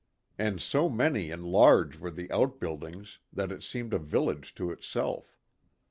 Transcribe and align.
And 0.39 0.59
so 0.59 0.89
many 0.89 1.29
and 1.29 1.43
large 1.43 1.99
were 1.99 2.09
the 2.09 2.31
out 2.31 2.59
buildings 2.59 3.19
that 3.31 3.51
it 3.51 3.61
seemed 3.61 3.93
a 3.93 3.99
village 3.99 4.55
to 4.55 4.71
itself. 4.71 5.37